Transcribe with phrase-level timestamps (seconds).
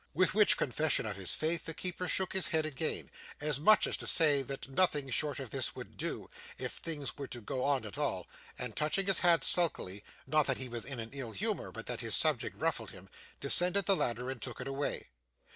[0.15, 3.95] With which confession of his faith, the keeper shook his head again, as much as
[3.97, 6.27] to say that nothing short of this would do,
[6.57, 8.25] if things were to go on at all;
[8.57, 12.01] and touching his hat sulkily not that he was in an ill humour, but that
[12.01, 13.09] his subject ruffled him
[13.39, 15.09] descended the ladder, and took it away.